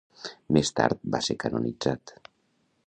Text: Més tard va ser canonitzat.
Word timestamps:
Més 0.57 0.71
tard 0.79 1.03
va 1.17 1.21
ser 1.27 1.37
canonitzat. 1.45 2.17